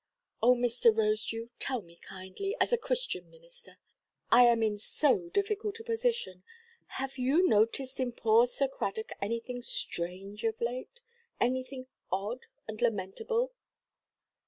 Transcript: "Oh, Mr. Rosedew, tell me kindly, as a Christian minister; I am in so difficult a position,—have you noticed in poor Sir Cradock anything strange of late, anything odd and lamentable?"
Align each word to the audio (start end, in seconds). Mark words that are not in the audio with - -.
"Oh, 0.41 0.55
Mr. 0.55 0.91
Rosedew, 0.91 1.49
tell 1.59 1.83
me 1.83 1.97
kindly, 1.97 2.57
as 2.59 2.73
a 2.73 2.77
Christian 2.79 3.29
minister; 3.29 3.77
I 4.31 4.45
am 4.45 4.63
in 4.63 4.79
so 4.79 5.29
difficult 5.29 5.79
a 5.79 5.83
position,—have 5.83 7.19
you 7.19 7.47
noticed 7.47 7.99
in 7.99 8.11
poor 8.11 8.47
Sir 8.47 8.67
Cradock 8.67 9.11
anything 9.21 9.61
strange 9.61 10.43
of 10.43 10.59
late, 10.59 11.01
anything 11.39 11.85
odd 12.11 12.47
and 12.67 12.81
lamentable?" 12.81 13.53